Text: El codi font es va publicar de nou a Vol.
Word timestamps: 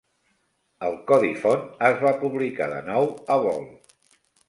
El 0.87 0.97
codi 1.11 1.29
font 1.45 1.69
es 1.91 2.03
va 2.07 2.17
publicar 2.25 2.73
de 2.75 2.83
nou 2.91 3.15
a 3.37 3.43
Vol. 3.49 3.67